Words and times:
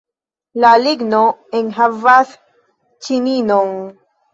La 0.65 0.71
ligno 0.85 1.21
enhavas 1.61 2.35
ĉininon. 3.07 3.81